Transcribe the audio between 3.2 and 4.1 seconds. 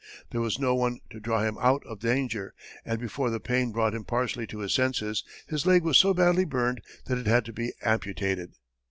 the pain brought him